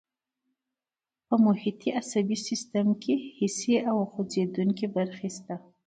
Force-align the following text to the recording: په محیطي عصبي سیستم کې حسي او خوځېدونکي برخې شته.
په 1.27 1.35
محیطي 1.45 1.89
عصبي 1.99 2.37
سیستم 2.47 2.87
کې 3.01 3.15
حسي 3.37 3.75
او 3.89 3.97
خوځېدونکي 4.11 4.87
برخې 4.95 5.29
شته. 5.35 5.55